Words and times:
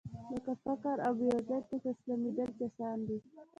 لکه 0.31 0.53
فقر 0.63 0.95
او 1.05 1.13
بېوزلۍ 1.19 1.61
ته 1.69 1.75
تسليمېدل 1.85 2.49
چې 2.57 2.63
اسانه 2.69 3.03
دي. 3.07 3.17